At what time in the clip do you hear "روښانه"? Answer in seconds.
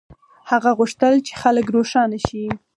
1.75-2.17